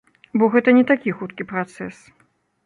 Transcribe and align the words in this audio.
Бо 0.41 0.47
гэта 0.55 0.73
не 0.77 0.83
такі 0.93 1.13
хуткі 1.19 1.47
працэс. 1.53 2.01